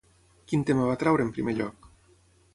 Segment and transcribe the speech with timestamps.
[0.51, 1.89] Quin tema va treure en primer lloc?